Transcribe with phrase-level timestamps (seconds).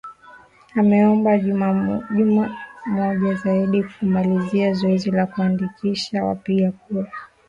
[0.79, 1.73] ameomba juma
[3.15, 7.11] moja zaidi kumalizia zoezi la kuandikisha wapiga kura